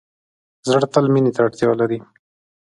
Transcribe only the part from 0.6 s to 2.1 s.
زړه تل مینې ته اړتیا لري.